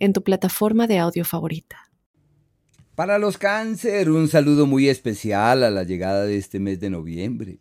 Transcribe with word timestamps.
en 0.00 0.12
tu 0.12 0.24
plataforma 0.24 0.88
de 0.88 0.98
audio 0.98 1.24
favorita. 1.24 1.76
Para 2.96 3.18
los 3.18 3.38
cáncer, 3.38 4.10
un 4.10 4.28
saludo 4.28 4.66
muy 4.66 4.88
especial 4.88 5.62
a 5.62 5.70
la 5.70 5.84
llegada 5.84 6.24
de 6.24 6.36
este 6.36 6.58
mes 6.58 6.80
de 6.80 6.90
noviembre. 6.90 7.60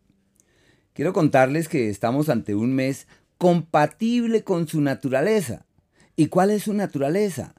Quiero 0.94 1.14
contarles 1.14 1.70
que 1.70 1.90
estamos 1.90 2.28
ante 2.30 2.55
un 2.55 2.73
mes 2.73 3.08
compatible 3.38 4.44
con 4.44 4.67
su 4.67 4.81
naturaleza. 4.81 5.66
¿Y 6.16 6.28
cuál 6.28 6.50
es 6.52 6.64
su 6.64 6.73
naturaleza? 6.73 7.55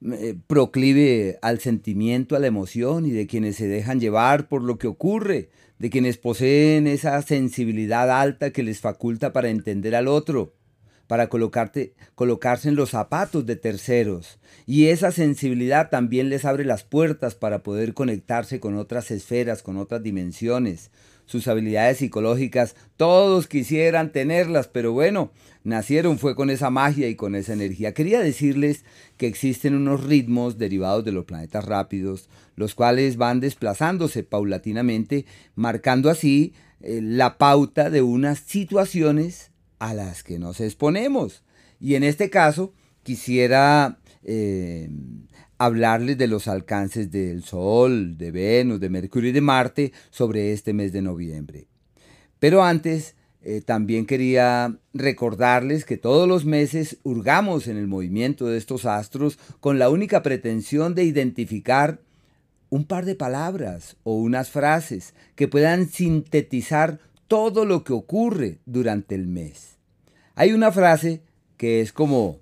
Eh, 0.00 0.36
proclive 0.46 1.38
al 1.42 1.60
sentimiento, 1.60 2.36
a 2.36 2.38
la 2.38 2.46
emoción 2.46 3.06
y 3.06 3.10
de 3.10 3.26
quienes 3.26 3.56
se 3.56 3.66
dejan 3.66 3.98
llevar 3.98 4.48
por 4.48 4.62
lo 4.62 4.78
que 4.78 4.86
ocurre, 4.86 5.48
de 5.78 5.90
quienes 5.90 6.18
poseen 6.18 6.86
esa 6.86 7.20
sensibilidad 7.22 8.10
alta 8.10 8.50
que 8.50 8.62
les 8.62 8.80
faculta 8.80 9.32
para 9.32 9.48
entender 9.48 9.96
al 9.96 10.06
otro 10.06 10.52
para 11.06 11.28
colocarte, 11.28 11.94
colocarse 12.14 12.68
en 12.68 12.76
los 12.76 12.90
zapatos 12.90 13.46
de 13.46 13.56
terceros. 13.56 14.38
Y 14.66 14.86
esa 14.86 15.12
sensibilidad 15.12 15.90
también 15.90 16.28
les 16.28 16.44
abre 16.44 16.64
las 16.64 16.84
puertas 16.84 17.34
para 17.34 17.62
poder 17.62 17.94
conectarse 17.94 18.60
con 18.60 18.76
otras 18.76 19.10
esferas, 19.10 19.62
con 19.62 19.76
otras 19.76 20.02
dimensiones. 20.02 20.90
Sus 21.26 21.48
habilidades 21.48 21.98
psicológicas, 21.98 22.76
todos 22.96 23.46
quisieran 23.46 24.12
tenerlas, 24.12 24.68
pero 24.68 24.92
bueno, 24.92 25.32
nacieron 25.62 26.18
fue 26.18 26.34
con 26.34 26.50
esa 26.50 26.68
magia 26.68 27.08
y 27.08 27.16
con 27.16 27.34
esa 27.34 27.54
energía. 27.54 27.94
Quería 27.94 28.20
decirles 28.20 28.84
que 29.16 29.26
existen 29.26 29.74
unos 29.74 30.04
ritmos 30.04 30.58
derivados 30.58 31.04
de 31.04 31.12
los 31.12 31.24
planetas 31.24 31.64
rápidos, 31.64 32.28
los 32.56 32.74
cuales 32.74 33.16
van 33.16 33.40
desplazándose 33.40 34.22
paulatinamente, 34.22 35.24
marcando 35.54 36.10
así 36.10 36.52
eh, 36.80 37.00
la 37.02 37.38
pauta 37.38 37.88
de 37.88 38.02
unas 38.02 38.40
situaciones 38.40 39.50
a 39.88 39.94
las 39.94 40.22
que 40.22 40.38
nos 40.38 40.60
exponemos. 40.60 41.42
Y 41.80 41.94
en 41.94 42.04
este 42.04 42.30
caso 42.30 42.72
quisiera 43.02 43.98
eh, 44.22 44.88
hablarles 45.58 46.16
de 46.18 46.26
los 46.26 46.48
alcances 46.48 47.10
del 47.10 47.44
Sol, 47.44 48.16
de 48.16 48.30
Venus, 48.30 48.80
de 48.80 48.88
Mercurio 48.88 49.30
y 49.30 49.32
de 49.32 49.40
Marte 49.40 49.92
sobre 50.10 50.52
este 50.52 50.72
mes 50.72 50.92
de 50.92 51.02
noviembre. 51.02 51.66
Pero 52.38 52.62
antes, 52.62 53.14
eh, 53.42 53.60
también 53.60 54.06
quería 54.06 54.78
recordarles 54.94 55.84
que 55.84 55.98
todos 55.98 56.26
los 56.26 56.46
meses 56.46 56.96
hurgamos 57.02 57.68
en 57.68 57.76
el 57.76 57.86
movimiento 57.86 58.46
de 58.46 58.56
estos 58.56 58.86
astros 58.86 59.38
con 59.60 59.78
la 59.78 59.90
única 59.90 60.22
pretensión 60.22 60.94
de 60.94 61.04
identificar 61.04 62.00
un 62.70 62.86
par 62.86 63.04
de 63.04 63.14
palabras 63.14 63.96
o 64.02 64.14
unas 64.14 64.50
frases 64.50 65.14
que 65.36 65.46
puedan 65.46 65.88
sintetizar 65.88 67.00
todo 67.28 67.64
lo 67.64 67.84
que 67.84 67.92
ocurre 67.92 68.60
durante 68.64 69.14
el 69.14 69.26
mes. 69.26 69.73
Hay 70.36 70.52
una 70.52 70.72
frase 70.72 71.22
que 71.56 71.80
es 71.80 71.92
como 71.92 72.40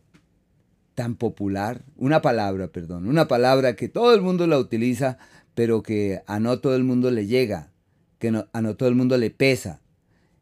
tan 0.95 1.15
popular, 1.15 1.85
una 1.97 2.23
palabra, 2.23 2.69
perdón, 2.69 3.07
una 3.07 3.29
palabra 3.29 3.77
que 3.77 3.89
todo 3.89 4.15
el 4.15 4.23
mundo 4.23 4.47
la 4.47 4.59
utiliza, 4.59 5.19
pero 5.55 5.83
que 5.83 6.23
a 6.27 6.41
no 6.41 6.59
todo 6.61 6.75
el 6.75 6.85
mundo 6.85 7.11
le 7.11 7.27
llega, 7.27 7.71
que 8.19 8.29
a 8.53 8.61
no 8.61 8.77
todo 8.77 8.89
el 8.89 8.95
mundo 8.95 9.19
le 9.19 9.31
pesa. 9.31 9.81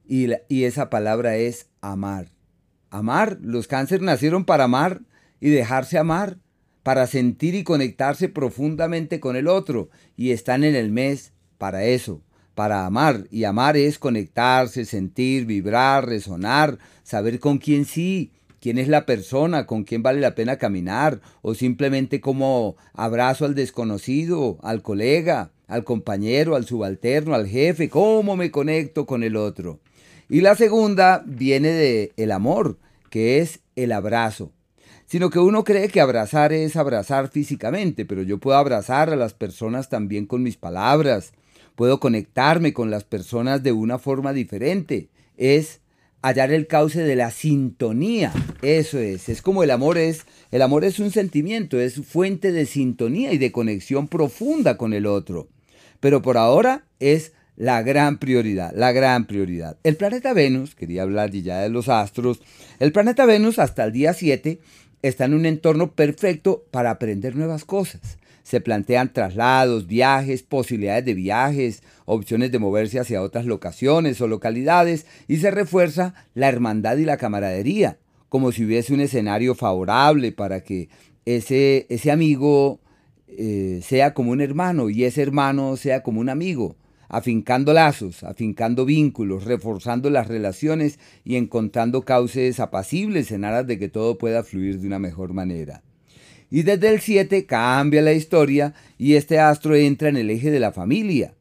Y, 0.07 0.33
esa 0.65 0.91
palabra 0.91 1.36
es 1.36 1.69
amar. 1.80 2.29
Amar, 2.91 3.39
los 3.41 3.69
cánceres 3.69 4.03
nacieron 4.03 4.45
para 4.45 4.64
amar 4.64 5.03
y 5.41 5.51
dejarse 5.51 5.98
amar, 5.98 6.39
para 6.83 7.07
sentir 7.07 7.55
y 7.55 7.63
conectarse 7.63 8.29
profundamente 8.29 9.20
con 9.20 9.36
el 9.36 9.47
otro, 9.47 9.91
y 10.17 10.30
están 10.30 10.64
en 10.64 10.74
el 10.74 10.91
mes 10.91 11.33
para 11.58 11.85
eso, 11.85 12.23
para 12.55 12.86
amar. 12.86 13.27
Y 13.30 13.44
amar 13.44 13.77
es 13.77 13.98
conectarse, 13.98 14.84
sentir, 14.84 15.46
vibrar, 15.46 16.06
resonar, 16.06 16.78
saber 17.02 17.40
con 17.40 17.58
quién 17.58 17.84
sí, 17.84 18.33
quién 18.61 18.78
es 18.78 18.88
la 18.88 19.06
persona, 19.06 19.66
con 19.66 19.84
quién 19.84 20.02
vale 20.02 20.20
la 20.20 20.34
pena 20.34 20.56
caminar, 20.56 21.20
o 21.42 21.55
simplemente 21.55 22.20
como 22.20 22.77
abrazo 22.92 23.44
al 23.44 23.55
desconocido, 23.55 24.58
al 24.62 24.83
colega, 24.83 25.50
al 25.66 25.84
compañero, 25.84 26.56
al 26.56 26.66
subalterno, 26.66 27.34
al 27.34 27.46
jefe, 27.46 27.88
cómo 27.88 28.36
me 28.36 28.50
conecto 28.50 29.06
con 29.06 29.22
el 29.22 29.36
otro. 29.36 29.80
Y 30.28 30.42
la 30.42 30.55
segunda 30.55 31.24
viene 31.27 31.68
de 31.68 32.12
el 32.17 32.32
amor, 32.32 32.78
que 33.08 33.38
es 33.38 33.61
el 33.77 33.92
abrazo. 33.92 34.52
Sino 35.06 35.28
que 35.30 35.40
uno 35.40 35.64
cree 35.64 35.88
que 35.88 36.00
abrazar 36.00 36.52
es 36.52 36.77
abrazar 36.77 37.28
físicamente, 37.28 38.05
pero 38.05 38.22
yo 38.22 38.38
puedo 38.38 38.56
abrazar 38.56 39.11
a 39.11 39.17
las 39.17 39.34
personas 39.34 39.88
también 39.88 40.27
con 40.27 40.42
mis 40.44 40.56
palabras, 40.56 41.32
puedo 41.80 41.98
conectarme 41.98 42.74
con 42.74 42.91
las 42.91 43.05
personas 43.05 43.63
de 43.63 43.73
una 43.73 43.98
forma 43.98 44.35
diferente. 44.35 45.08
Es 45.39 45.80
hallar 46.20 46.52
el 46.52 46.67
cauce 46.67 47.02
de 47.02 47.17
la 47.17 47.30
sintonía. 47.30 48.35
Eso 48.61 48.98
es, 48.98 49.30
es 49.30 49.41
como 49.41 49.63
el 49.63 49.70
amor 49.70 49.96
es, 49.96 50.27
el 50.51 50.61
amor 50.61 50.85
es 50.85 50.98
un 50.98 51.11
sentimiento, 51.11 51.80
es 51.80 51.95
fuente 52.05 52.52
de 52.52 52.67
sintonía 52.67 53.33
y 53.33 53.39
de 53.39 53.51
conexión 53.51 54.08
profunda 54.08 54.77
con 54.77 54.92
el 54.92 55.07
otro. 55.07 55.48
Pero 56.01 56.20
por 56.20 56.36
ahora 56.36 56.85
es 56.98 57.33
la 57.57 57.80
gran 57.80 58.18
prioridad, 58.18 58.74
la 58.77 58.92
gran 58.92 59.27
prioridad. 59.27 59.79
El 59.83 59.97
planeta 59.97 60.35
Venus, 60.35 60.74
quería 60.74 61.05
hablar 61.05 61.30
ya 61.30 61.62
de 61.62 61.70
los 61.70 61.89
astros, 61.89 62.42
el 62.79 62.92
planeta 62.92 63.24
Venus 63.24 63.58
hasta 63.58 63.85
el 63.85 63.92
día 63.92 64.12
7 64.12 64.61
está 65.01 65.24
en 65.24 65.33
un 65.33 65.47
entorno 65.47 65.92
perfecto 65.92 66.62
para 66.73 66.91
aprender 66.91 67.36
nuevas 67.36 67.64
cosas. 67.64 68.18
Se 68.50 68.61
plantean 68.61 69.12
traslados, 69.12 69.86
viajes, 69.86 70.42
posibilidades 70.42 71.05
de 71.05 71.14
viajes, 71.14 71.84
opciones 72.05 72.50
de 72.50 72.58
moverse 72.58 72.98
hacia 72.98 73.22
otras 73.22 73.46
locaciones 73.46 74.20
o 74.20 74.27
localidades 74.27 75.06
y 75.28 75.36
se 75.36 75.52
refuerza 75.52 76.14
la 76.34 76.48
hermandad 76.48 76.96
y 76.96 77.05
la 77.05 77.16
camaradería, 77.16 78.00
como 78.28 78.50
si 78.50 78.64
hubiese 78.64 78.92
un 78.92 79.02
escenario 79.02 79.55
favorable 79.55 80.33
para 80.33 80.64
que 80.64 80.88
ese, 81.27 81.86
ese 81.90 82.11
amigo 82.11 82.80
eh, 83.28 83.83
sea 83.84 84.14
como 84.14 84.33
un 84.33 84.40
hermano 84.40 84.90
y 84.90 85.05
ese 85.05 85.22
hermano 85.22 85.77
sea 85.77 86.02
como 86.02 86.20
un 86.20 86.28
amigo, 86.28 86.74
afincando 87.08 87.72
lazos, 87.72 88.24
afincando 88.24 88.84
vínculos, 88.84 89.44
reforzando 89.44 90.11
las 90.11 90.27
relaciones 90.27 90.98
y 91.22 91.36
encontrando 91.36 92.02
cauces 92.02 92.58
apacibles 92.58 93.30
en 93.30 93.44
aras 93.44 93.68
de 93.68 93.78
que 93.78 93.88
todo 93.88 94.18
pueda 94.18 94.42
fluir 94.42 94.80
de 94.80 94.88
una 94.88 94.98
mejor 94.98 95.34
manera. 95.34 95.84
Y 96.50 96.62
desde 96.62 96.88
el 96.88 97.00
7 97.00 97.46
cambia 97.46 98.02
la 98.02 98.12
historia 98.12 98.74
y 98.98 99.14
este 99.14 99.38
astro 99.38 99.77
entra 99.77 100.08
en 100.08 100.16
el 100.16 100.30
eje 100.30 100.50
de 100.50 100.61
la 100.61 100.72
familia. 100.72 101.34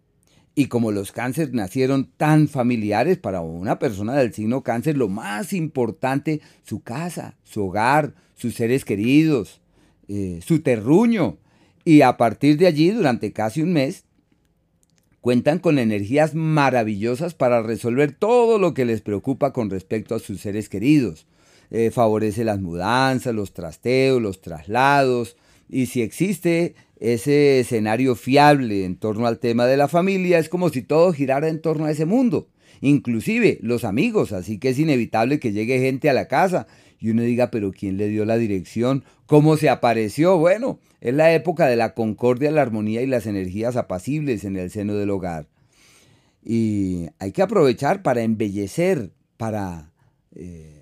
Y 0.53 0.67
como 0.67 0.91
los 0.91 1.11
cánceres 1.11 1.53
nacieron 1.53 2.11
tan 2.17 2.47
familiares 2.47 3.17
para 3.17 3.41
una 3.41 3.79
persona 3.79 4.13
del 4.15 4.33
signo 4.33 4.61
cáncer, 4.61 4.97
lo 4.97 5.07
más 5.07 5.53
importante, 5.53 6.41
su 6.63 6.81
casa, 6.81 7.37
su 7.43 7.65
hogar, 7.65 8.13
sus 8.35 8.55
seres 8.55 8.85
queridos, 8.85 9.61
eh, 10.07 10.41
su 10.45 10.61
terruño. 10.61 11.37
Y 11.85 12.01
a 12.01 12.17
partir 12.17 12.57
de 12.57 12.67
allí, 12.67 12.91
durante 12.91 13.31
casi 13.31 13.61
un 13.61 13.73
mes, 13.73 14.03
cuentan 15.21 15.59
con 15.59 15.79
energías 15.79 16.35
maravillosas 16.35 17.33
para 17.33 17.61
resolver 17.61 18.11
todo 18.11 18.59
lo 18.59 18.73
que 18.73 18.85
les 18.85 19.01
preocupa 19.01 19.53
con 19.53 19.69
respecto 19.69 20.13
a 20.13 20.19
sus 20.19 20.41
seres 20.41 20.69
queridos. 20.69 21.25
Eh, 21.71 21.91
favorece 21.91 22.43
las 22.43 22.59
mudanzas, 22.59 23.35
los 23.35 23.53
trasteos, 23.53 24.21
los 24.21 24.41
traslados, 24.41 25.37
y 25.69 25.85
si 25.85 26.01
existe 26.01 26.73
ese 26.99 27.59
escenario 27.59 28.15
fiable 28.15 28.85
en 28.85 28.95
torno 28.95 29.27
al 29.27 29.39
tema 29.39 29.67
de 29.67 29.77
la 29.77 29.87
familia, 29.87 30.39
es 30.39 30.49
como 30.49 30.69
si 30.69 30.81
todo 30.81 31.13
girara 31.13 31.47
en 31.47 31.61
torno 31.61 31.85
a 31.85 31.91
ese 31.91 32.05
mundo, 32.05 32.49
inclusive 32.81 33.59
los 33.61 33.83
amigos, 33.83 34.31
así 34.31 34.57
que 34.57 34.69
es 34.69 34.79
inevitable 34.79 35.39
que 35.39 35.51
llegue 35.51 35.79
gente 35.79 36.09
a 36.09 36.13
la 36.13 36.27
casa 36.27 36.65
y 36.99 37.11
uno 37.11 37.21
diga, 37.21 37.51
pero 37.51 37.71
¿quién 37.71 37.97
le 37.97 38.09
dio 38.09 38.25
la 38.25 38.37
dirección? 38.37 39.05
¿Cómo 39.25 39.55
se 39.55 39.69
apareció? 39.69 40.37
Bueno, 40.37 40.79
es 40.99 41.13
la 41.13 41.33
época 41.33 41.67
de 41.67 41.75
la 41.75 41.93
concordia, 41.93 42.51
la 42.51 42.61
armonía 42.61 43.01
y 43.01 43.07
las 43.07 43.25
energías 43.25 43.77
apacibles 43.77 44.43
en 44.43 44.57
el 44.57 44.69
seno 44.69 44.95
del 44.95 45.11
hogar. 45.11 45.47
Y 46.43 47.07
hay 47.19 47.31
que 47.31 47.41
aprovechar 47.41 48.01
para 48.01 48.23
embellecer, 48.23 49.11
para... 49.37 49.91
Eh, 50.35 50.75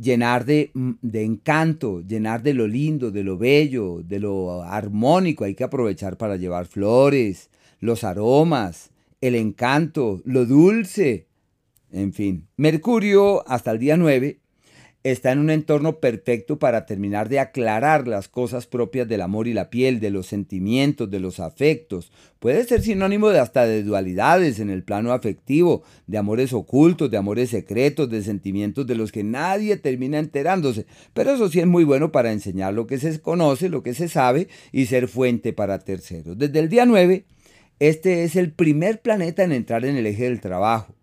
llenar 0.00 0.44
de, 0.44 0.70
mm, 0.72 0.92
de, 1.02 1.24
encanto, 1.24 2.00
llenar 2.00 2.42
de 2.42 2.54
lo 2.54 2.66
lindo, 2.66 3.10
de 3.10 3.22
lo 3.22 3.36
bello, 3.36 4.02
de 4.02 4.18
lo 4.18 4.62
armónico. 4.62 5.44
Hay 5.44 5.54
que 5.54 5.64
aprovechar 5.64 6.16
para 6.16 6.36
llevar 6.36 6.66
flores, 6.66 7.50
los 7.80 8.04
aromas, 8.04 8.90
el 9.20 9.34
encanto, 9.34 10.20
lo 10.24 10.46
dulce. 10.46 11.26
En 11.92 12.12
fin, 12.12 12.46
Mercurio 12.56 13.46
hasta 13.48 13.72
el 13.72 13.78
día 13.78 13.96
9 13.96 14.38
está 15.02 15.32
en 15.32 15.38
un 15.38 15.48
entorno 15.48 15.98
perfecto 15.98 16.58
para 16.58 16.84
terminar 16.84 17.30
de 17.30 17.38
aclarar 17.38 18.06
las 18.06 18.28
cosas 18.28 18.66
propias 18.66 19.08
del 19.08 19.22
amor 19.22 19.48
y 19.48 19.54
la 19.54 19.70
piel, 19.70 19.98
de 19.98 20.10
los 20.10 20.26
sentimientos, 20.26 21.10
de 21.10 21.20
los 21.20 21.40
afectos. 21.40 22.12
Puede 22.38 22.64
ser 22.64 22.82
sinónimo 22.82 23.30
de 23.30 23.38
hasta 23.38 23.66
de 23.66 23.82
dualidades 23.82 24.60
en 24.60 24.68
el 24.68 24.82
plano 24.82 25.12
afectivo, 25.12 25.82
de 26.06 26.18
amores 26.18 26.52
ocultos, 26.52 27.10
de 27.10 27.16
amores 27.16 27.50
secretos, 27.50 28.10
de 28.10 28.22
sentimientos 28.22 28.86
de 28.86 28.94
los 28.94 29.10
que 29.10 29.24
nadie 29.24 29.76
termina 29.78 30.18
enterándose. 30.18 30.86
Pero 31.14 31.32
eso 31.32 31.48
sí 31.48 31.60
es 31.60 31.66
muy 31.66 31.84
bueno 31.84 32.12
para 32.12 32.32
enseñar 32.32 32.74
lo 32.74 32.86
que 32.86 32.98
se 32.98 33.20
conoce, 33.20 33.70
lo 33.70 33.82
que 33.82 33.94
se 33.94 34.08
sabe 34.08 34.48
y 34.70 34.86
ser 34.86 35.08
fuente 35.08 35.54
para 35.54 35.78
terceros. 35.78 36.36
Desde 36.36 36.58
el 36.58 36.68
día 36.68 36.84
9, 36.84 37.24
este 37.78 38.24
es 38.24 38.36
el 38.36 38.52
primer 38.52 39.00
planeta 39.00 39.44
en 39.44 39.52
entrar 39.52 39.86
en 39.86 39.96
el 39.96 40.06
eje 40.06 40.24
del 40.24 40.40
trabajo 40.40 40.94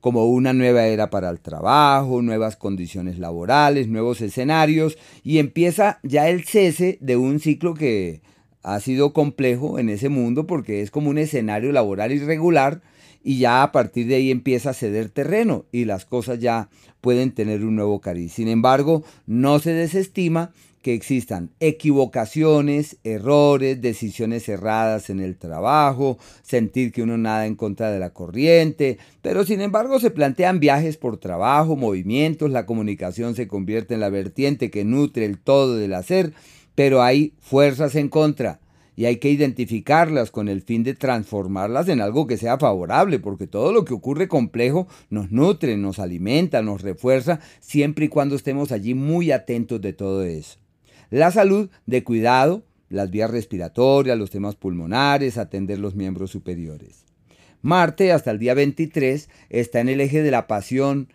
como 0.00 0.26
una 0.26 0.52
nueva 0.52 0.86
era 0.86 1.10
para 1.10 1.30
el 1.30 1.40
trabajo, 1.40 2.22
nuevas 2.22 2.56
condiciones 2.56 3.18
laborales, 3.18 3.88
nuevos 3.88 4.20
escenarios, 4.20 4.96
y 5.24 5.38
empieza 5.38 5.98
ya 6.02 6.28
el 6.28 6.44
cese 6.44 6.98
de 7.00 7.16
un 7.16 7.40
ciclo 7.40 7.74
que 7.74 8.22
ha 8.62 8.80
sido 8.80 9.12
complejo 9.12 9.78
en 9.78 9.88
ese 9.88 10.08
mundo 10.08 10.46
porque 10.46 10.82
es 10.82 10.90
como 10.90 11.10
un 11.10 11.18
escenario 11.18 11.72
laboral 11.72 12.12
irregular 12.12 12.82
y 13.22 13.38
ya 13.38 13.62
a 13.62 13.72
partir 13.72 14.06
de 14.06 14.16
ahí 14.16 14.30
empieza 14.30 14.70
a 14.70 14.74
ceder 14.74 15.10
terreno 15.10 15.64
y 15.72 15.84
las 15.84 16.04
cosas 16.04 16.38
ya 16.38 16.68
pueden 17.00 17.32
tener 17.32 17.64
un 17.64 17.76
nuevo 17.76 18.00
cariz. 18.00 18.32
Sin 18.32 18.48
embargo, 18.48 19.04
no 19.26 19.58
se 19.58 19.72
desestima 19.72 20.52
que 20.82 20.94
existan 20.94 21.50
equivocaciones, 21.60 22.96
errores, 23.04 23.80
decisiones 23.80 24.48
erradas 24.48 25.10
en 25.10 25.20
el 25.20 25.36
trabajo, 25.36 26.18
sentir 26.42 26.92
que 26.92 27.02
uno 27.02 27.18
nada 27.18 27.46
en 27.46 27.56
contra 27.56 27.90
de 27.90 27.98
la 27.98 28.10
corriente, 28.10 28.98
pero 29.22 29.44
sin 29.44 29.60
embargo 29.60 30.00
se 30.00 30.10
plantean 30.10 30.60
viajes 30.60 30.96
por 30.96 31.18
trabajo, 31.18 31.76
movimientos, 31.76 32.50
la 32.50 32.66
comunicación 32.66 33.34
se 33.34 33.48
convierte 33.48 33.94
en 33.94 34.00
la 34.00 34.10
vertiente 34.10 34.70
que 34.70 34.84
nutre 34.84 35.24
el 35.24 35.38
todo 35.38 35.76
del 35.76 35.94
hacer, 35.94 36.32
pero 36.74 37.02
hay 37.02 37.34
fuerzas 37.40 37.94
en 37.96 38.08
contra 38.08 38.60
y 38.98 39.04
hay 39.04 39.18
que 39.18 39.30
identificarlas 39.30 40.32
con 40.32 40.48
el 40.48 40.60
fin 40.60 40.82
de 40.82 40.92
transformarlas 40.92 41.88
en 41.88 42.00
algo 42.00 42.26
que 42.26 42.36
sea 42.36 42.58
favorable, 42.58 43.20
porque 43.20 43.46
todo 43.46 43.72
lo 43.72 43.84
que 43.84 43.94
ocurre 43.94 44.26
complejo 44.26 44.88
nos 45.08 45.30
nutre, 45.30 45.76
nos 45.76 46.00
alimenta, 46.00 46.62
nos 46.62 46.82
refuerza, 46.82 47.38
siempre 47.60 48.06
y 48.06 48.08
cuando 48.08 48.34
estemos 48.34 48.72
allí 48.72 48.94
muy 48.94 49.30
atentos 49.30 49.80
de 49.80 49.92
todo 49.92 50.24
eso. 50.24 50.58
La 51.10 51.30
salud 51.30 51.70
de 51.86 52.04
cuidado, 52.04 52.64
las 52.90 53.10
vías 53.10 53.30
respiratorias, 53.30 54.18
los 54.18 54.30
temas 54.30 54.56
pulmonares, 54.56 55.38
atender 55.38 55.78
los 55.78 55.94
miembros 55.94 56.30
superiores. 56.30 57.06
Marte 57.62 58.12
hasta 58.12 58.30
el 58.30 58.38
día 58.38 58.54
23 58.54 59.28
está 59.48 59.80
en 59.80 59.88
el 59.88 60.00
eje 60.00 60.22
de 60.22 60.30
la 60.30 60.46
pasión, 60.46 61.08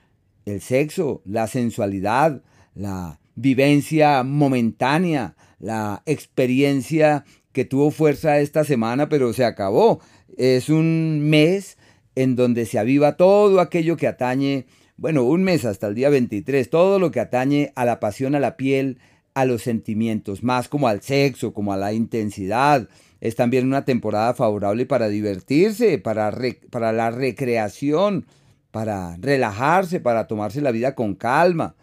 el 0.45 0.61
sexo, 0.61 1.21
la 1.25 1.47
sensualidad, 1.47 2.41
la 2.75 3.19
vivencia 3.35 4.23
momentánea, 4.23 5.35
la 5.59 6.01
experiencia 6.05 7.23
que 7.51 7.65
tuvo 7.65 7.91
fuerza 7.91 8.39
esta 8.39 8.63
semana 8.63 9.09
pero 9.09 9.31
se 9.31 9.45
acabó. 9.45 10.01
Es 10.37 10.69
un 10.69 11.21
mes 11.29 11.77
en 12.15 12.35
donde 12.35 12.65
se 12.65 12.79
aviva 12.79 13.15
todo 13.15 13.59
aquello 13.59 13.95
que 13.95 14.07
atañe, 14.07 14.65
bueno, 14.97 15.23
un 15.23 15.43
mes 15.43 15.65
hasta 15.65 15.87
el 15.87 15.95
día 15.95 16.09
23, 16.09 16.69
todo 16.69 16.99
lo 16.99 17.11
que 17.11 17.19
atañe 17.19 17.71
a 17.75 17.85
la 17.85 17.99
pasión, 17.99 18.35
a 18.35 18.39
la 18.39 18.57
piel, 18.57 18.99
a 19.33 19.45
los 19.45 19.61
sentimientos, 19.61 20.43
más 20.43 20.67
como 20.67 20.87
al 20.87 21.01
sexo, 21.01 21.53
como 21.53 21.73
a 21.73 21.77
la 21.77 21.93
intensidad. 21.93 22.87
Es 23.21 23.35
también 23.35 23.65
una 23.65 23.85
temporada 23.85 24.33
favorable 24.33 24.85
para 24.85 25.07
divertirse, 25.07 25.97
para, 25.97 26.35
para 26.69 26.91
la 26.91 27.09
recreación, 27.11 28.25
para 28.71 29.17
relajarse, 29.17 29.99
para 29.99 30.27
tomarse 30.27 30.61
la 30.61 30.71
vida 30.71 30.95
con 30.95 31.15
calma 31.15 31.75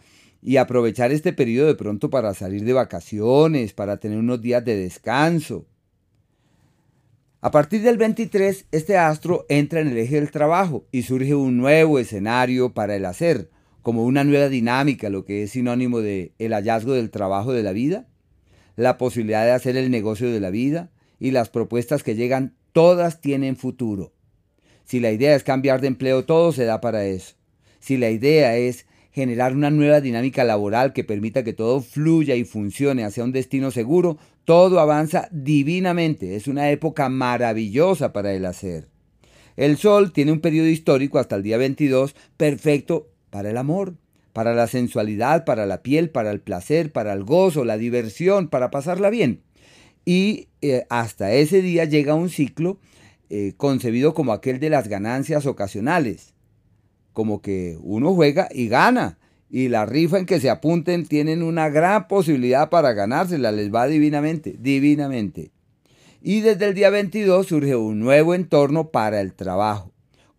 y 0.43 0.57
aprovechar 0.57 1.13
este 1.13 1.33
periodo 1.33 1.69
de 1.69 1.75
pronto 1.75 2.11
para 2.11 2.35
salir 2.35 2.65
de 2.65 2.73
vacaciones, 2.73 3.73
para 3.73 3.99
tener 3.99 4.19
unos 4.19 4.41
días 4.41 4.65
de 4.65 4.77
descanso. 4.77 5.67
A 7.43 7.51
partir 7.51 7.83
del 7.83 7.97
23, 7.97 8.67
este 8.71 8.99
astro 8.99 9.47
entra 9.49 9.81
en 9.81 9.89
el 9.89 9.99
eje 9.99 10.17
del 10.17 10.31
trabajo 10.31 10.85
y 10.93 11.03
surge 11.03 11.35
un 11.35 11.57
nuevo 11.57 11.99
escenario 11.99 12.75
para 12.75 12.97
el 12.97 13.07
hacer 13.07 13.49
como 13.83 14.05
una 14.05 14.25
nueva 14.25 14.49
dinámica, 14.49 15.09
lo 15.09 15.25
que 15.25 15.43
es 15.43 15.53
sinónimo 15.53 16.01
de 16.01 16.33
el 16.39 16.53
hallazgo 16.53 16.93
del 16.93 17.11
trabajo 17.11 17.53
de 17.53 17.63
la 17.63 17.73
vida, 17.73 18.07
la 18.77 18.99
posibilidad 18.99 19.45
de 19.45 19.53
hacer 19.53 19.77
el 19.77 19.91
negocio 19.91 20.31
de 20.31 20.41
la 20.41 20.51
vida 20.51 20.91
y 21.19 21.31
las 21.31 21.51
propuestas 21.51 22.03
que 22.03 22.15
llegan, 22.15 22.55
todas 22.73 23.21
tienen 23.21 23.57
futuro. 23.57 24.13
Si 24.85 25.01
la 25.01 25.13
idea 25.13 25.35
es 25.35 25.45
cambiar 25.45 25.81
de 25.81 25.89
empleo, 25.89 26.25
todo 26.25 26.53
se 26.53 26.65
da 26.65 26.81
para 26.81 27.05
eso. 27.05 27.37
Si 27.79 27.97
la 27.97 28.11
idea 28.11 28.57
es 28.57 28.87
generar 29.13 29.55
una 29.55 29.71
nueva 29.71 30.01
dinámica 30.01 30.45
laboral 30.45 30.93
que 30.93 31.05
permita 31.05 31.45
que 31.45 31.53
todo 31.53 31.81
fluya 31.81 32.35
y 32.37 32.45
funcione 32.45 33.05
hacia 33.05 33.25
un 33.25 33.33
destino 33.33 33.71
seguro, 33.71 34.19
todo 34.45 34.81
avanza 34.81 35.29
divinamente. 35.31 36.37
Es 36.37 36.49
una 36.49 36.71
época 36.71 37.09
maravillosa 37.09 38.13
para 38.13 38.33
el 38.33 38.47
hacer. 38.47 38.89
El 39.57 39.77
Sol 39.77 40.13
tiene 40.13 40.33
un 40.33 40.41
periodo 40.41 40.69
histórico 40.69 41.19
hasta 41.19 41.37
el 41.37 41.43
día 41.43 41.59
22 41.59 42.15
perfecto 42.37 43.09
para 43.31 43.51
el 43.51 43.57
amor, 43.57 43.95
para 44.33 44.55
la 44.55 44.67
sensualidad, 44.67 45.45
para 45.45 45.67
la 45.67 45.83
piel, 45.83 46.11
para 46.11 46.31
el 46.31 46.41
placer, 46.41 46.93
para 46.93 47.13
el 47.13 47.25
gozo, 47.25 47.65
la 47.65 47.79
diversión, 47.79 48.49
para 48.49 48.71
pasarla 48.71 49.11
bien. 49.11 49.43
Y 50.05 50.49
eh, 50.63 50.85
hasta 50.89 51.33
ese 51.33 51.63
día 51.63 51.85
llega 51.85 52.15
un 52.15 52.29
ciclo 52.31 52.79
eh, 53.29 53.55
concebido 53.57 54.15
como 54.15 54.33
aquel 54.33 54.61
de 54.61 54.71
las 54.71 54.89
ganancias 54.89 55.47
ocasionales, 55.47 56.35
como 57.13 57.43
que 57.43 57.77
uno 57.81 58.15
juega 58.15 58.49
y 58.53 58.69
gana, 58.69 59.19
y 59.49 59.69
la 59.69 59.85
rifa 59.85 60.19
en 60.19 60.27
que 60.27 60.41
se 60.41 60.49
apunten 60.49 61.07
tienen 61.07 61.43
una 61.43 61.69
gran 61.69 62.07
posibilidad 62.07 62.71
para 62.71 62.93
ganársela, 62.93 63.51
les 63.51 63.75
va 63.75 63.87
divinamente, 63.89 64.57
divinamente. 64.59 65.51
Y 66.23 66.41
desde 66.41 66.67
el 66.67 66.75
día 66.75 66.91
22 66.91 67.47
surge 67.47 67.75
un 67.75 67.99
nuevo 67.99 68.35
entorno 68.35 68.91
para 68.91 69.21
el 69.21 69.33
trabajo 69.33 69.90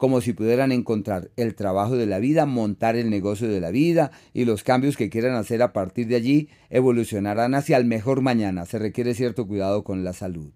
como 0.02 0.20
si 0.20 0.34
pudieran 0.34 0.72
encontrar 0.72 1.30
el 1.36 1.54
trabajo 1.54 1.96
de 1.96 2.08
la 2.08 2.18
vida, 2.18 2.48
montar 2.48 2.96
el 2.96 3.12
negocio 3.12 3.48
de 3.48 3.62
la 3.62 3.70
vida 3.70 4.10
y 4.34 4.46
los 4.46 4.64
cambios 4.64 4.98
que 4.98 5.12
quieran 5.12 5.36
hacer 5.36 5.62
a 5.62 5.74
partir 5.74 6.08
de 6.08 6.16
allí 6.16 6.50
evolucionarán 6.72 7.54
hacia 7.54 7.78
el 7.78 7.86
mejor 7.86 8.22
mañana. 8.22 8.66
Se 8.66 8.80
requiere 8.80 9.14
cierto 9.14 9.46
cuidado 9.46 9.84
con 9.84 10.04
la 10.04 10.14
salud. 10.14 10.54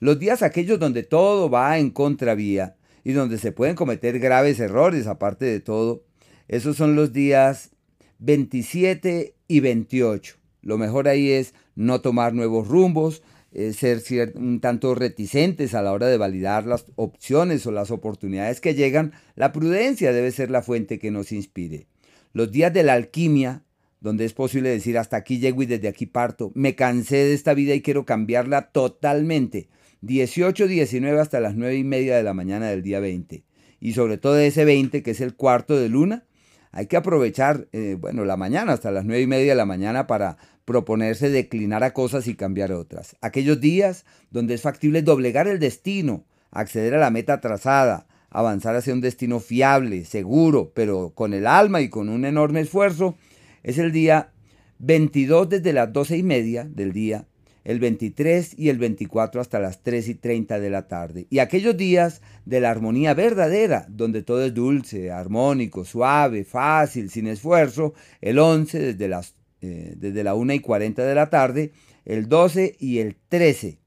Los 0.00 0.18
días 0.18 0.42
aquellos 0.42 0.80
donde 0.80 1.04
todo 1.04 1.48
va 1.48 1.78
en 1.78 1.90
contravía 1.90 2.74
y 3.04 3.12
donde 3.12 3.38
se 3.38 3.52
pueden 3.52 3.76
cometer 3.76 4.18
graves 4.18 4.58
errores 4.58 5.06
aparte 5.06 5.44
de 5.44 5.60
todo, 5.60 6.02
esos 6.48 6.76
son 6.76 6.96
los 6.96 7.12
días 7.12 7.70
27 8.18 9.36
y 9.46 9.60
28. 9.60 10.38
Lo 10.60 10.76
mejor 10.76 11.06
ahí 11.06 11.30
es 11.30 11.54
no 11.76 12.00
tomar 12.00 12.34
nuevos 12.34 12.66
rumbos, 12.66 13.22
eh, 13.54 13.72
ser 13.72 14.32
un 14.34 14.60
tanto 14.60 14.94
reticentes 14.94 15.74
a 15.74 15.82
la 15.82 15.92
hora 15.92 16.06
de 16.06 16.16
validar 16.16 16.66
las 16.66 16.86
opciones 16.96 17.66
o 17.66 17.72
las 17.72 17.90
oportunidades 17.90 18.60
que 18.60 18.74
llegan, 18.74 19.12
la 19.34 19.52
prudencia 19.52 20.12
debe 20.12 20.30
ser 20.30 20.50
la 20.50 20.62
fuente 20.62 20.98
que 20.98 21.10
nos 21.10 21.32
inspire. 21.32 21.86
Los 22.32 22.50
días 22.50 22.72
de 22.72 22.82
la 22.82 22.94
alquimia, 22.94 23.64
donde 24.00 24.24
es 24.24 24.32
posible 24.32 24.70
decir 24.70 24.96
hasta 24.96 25.16
aquí 25.16 25.38
llego 25.38 25.62
y 25.62 25.66
desde 25.66 25.88
aquí 25.88 26.06
parto, 26.06 26.50
me 26.54 26.74
cansé 26.74 27.16
de 27.16 27.34
esta 27.34 27.54
vida 27.54 27.74
y 27.74 27.82
quiero 27.82 28.06
cambiarla 28.06 28.70
totalmente. 28.70 29.68
18, 30.00 30.66
19 30.66 31.20
hasta 31.20 31.38
las 31.38 31.54
9 31.54 31.76
y 31.76 31.84
media 31.84 32.16
de 32.16 32.22
la 32.22 32.34
mañana 32.34 32.68
del 32.70 32.82
día 32.82 33.00
20. 33.00 33.44
Y 33.80 33.92
sobre 33.92 34.16
todo 34.16 34.38
ese 34.38 34.64
20, 34.64 35.02
que 35.02 35.10
es 35.12 35.20
el 35.20 35.34
cuarto 35.34 35.76
de 35.76 35.88
luna, 35.88 36.24
hay 36.72 36.86
que 36.86 36.96
aprovechar, 36.96 37.68
eh, 37.72 37.96
bueno, 38.00 38.24
la 38.24 38.38
mañana 38.38 38.72
hasta 38.72 38.90
las 38.90 39.04
9 39.04 39.22
y 39.22 39.26
media 39.26 39.52
de 39.52 39.56
la 39.56 39.66
mañana 39.66 40.06
para 40.06 40.38
proponerse 40.64 41.28
declinar 41.28 41.84
a 41.84 41.92
cosas 41.92 42.26
y 42.26 42.34
cambiar 42.34 42.72
otras. 42.72 43.16
Aquellos 43.20 43.60
días 43.60 44.06
donde 44.30 44.54
es 44.54 44.62
factible 44.62 45.02
doblegar 45.02 45.48
el 45.48 45.58
destino, 45.58 46.24
acceder 46.50 46.94
a 46.94 46.98
la 46.98 47.10
meta 47.10 47.40
trazada, 47.40 48.06
avanzar 48.30 48.74
hacia 48.74 48.94
un 48.94 49.02
destino 49.02 49.38
fiable, 49.38 50.06
seguro, 50.06 50.72
pero 50.74 51.12
con 51.14 51.34
el 51.34 51.46
alma 51.46 51.82
y 51.82 51.90
con 51.90 52.08
un 52.08 52.24
enorme 52.24 52.60
esfuerzo, 52.60 53.16
es 53.62 53.76
el 53.76 53.92
día 53.92 54.32
22 54.78 55.50
desde 55.50 55.74
las 55.74 55.92
12 55.92 56.16
y 56.16 56.22
media 56.22 56.64
del 56.64 56.92
día, 56.92 57.26
el 57.64 57.78
23 57.78 58.58
y 58.58 58.68
el 58.68 58.78
24 58.78 59.40
hasta 59.40 59.60
las 59.60 59.82
3 59.82 60.08
y 60.08 60.14
30 60.14 60.60
de 60.60 60.70
la 60.70 60.88
tarde. 60.88 61.26
Y 61.30 61.38
aquellos 61.38 61.76
días 61.76 62.22
de 62.44 62.60
la 62.60 62.70
armonía 62.70 63.14
verdadera, 63.14 63.86
donde 63.88 64.22
todo 64.22 64.44
es 64.44 64.54
dulce, 64.54 65.10
armónico, 65.10 65.84
suave, 65.84 66.44
fácil, 66.44 67.10
sin 67.10 67.26
esfuerzo, 67.26 67.94
el 68.20 68.38
11 68.38 68.78
desde 68.78 69.08
las 69.08 69.34
eh, 69.64 69.94
desde 69.96 70.24
la 70.24 70.34
1 70.34 70.54
y 70.54 70.58
40 70.58 71.04
de 71.04 71.14
la 71.14 71.30
tarde, 71.30 71.70
el 72.04 72.28
12 72.28 72.74
y 72.80 72.98
el 72.98 73.14
13, 73.28 73.78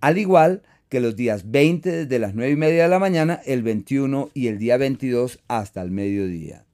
al 0.00 0.16
igual 0.16 0.62
que 0.88 0.98
los 0.98 1.14
días 1.14 1.50
20 1.50 1.90
desde 1.90 2.18
las 2.18 2.34
9 2.34 2.52
y 2.52 2.56
media 2.56 2.84
de 2.84 2.88
la 2.88 2.98
mañana, 2.98 3.38
el 3.44 3.62
21 3.62 4.30
y 4.32 4.46
el 4.46 4.58
día 4.58 4.78
22 4.78 5.40
hasta 5.46 5.82
el 5.82 5.90
mediodía. 5.90 6.64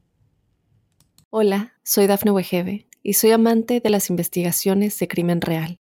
Hola, 1.30 1.74
soy 1.82 2.06
Dafne 2.06 2.30
Wegebe 2.30 2.86
y 3.02 3.14
soy 3.14 3.32
amante 3.32 3.80
de 3.80 3.90
las 3.90 4.10
investigaciones 4.10 4.96
de 5.00 5.08
crimen 5.08 5.40
real. 5.40 5.80